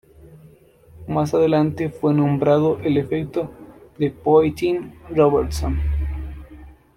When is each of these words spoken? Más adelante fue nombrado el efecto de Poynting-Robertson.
Más 1.07 1.31
adelante 1.35 1.91
fue 1.91 2.11
nombrado 2.15 2.79
el 2.79 2.97
efecto 2.97 3.51
de 3.99 4.09
Poynting-Robertson. 4.11 5.77